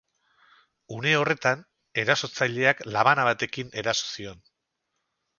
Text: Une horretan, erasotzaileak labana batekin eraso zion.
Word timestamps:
Une 0.99 1.09
horretan, 1.17 1.59
erasotzaileak 2.03 2.81
labana 2.95 3.25
batekin 3.27 3.69
eraso 3.83 4.09
zion. 4.15 4.41